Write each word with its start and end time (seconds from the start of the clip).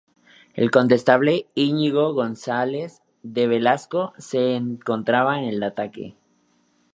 El 0.55 0.71
condestable 0.71 1.45
Íñigo 1.53 2.15
González 2.15 3.03
de 3.21 3.45
Velasco 3.45 4.13
se 4.17 4.55
encontraba 4.55 5.37
en 5.37 5.43
el 5.49 5.61
ataque. 5.61 6.15